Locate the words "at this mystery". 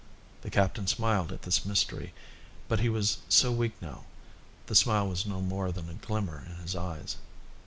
1.31-2.11